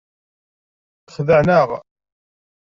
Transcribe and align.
Xedεen-aɣ. 1.15 1.69